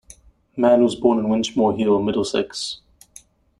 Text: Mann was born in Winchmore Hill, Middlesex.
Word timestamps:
Mann 0.57 0.81
was 0.83 0.95
born 0.95 1.19
in 1.19 1.29
Winchmore 1.29 1.77
Hill, 1.77 2.01
Middlesex. 2.01 2.81